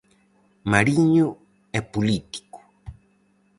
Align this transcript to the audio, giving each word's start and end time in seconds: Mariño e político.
Mariño 0.71 1.27
e 1.77 1.79
político. 1.93 2.59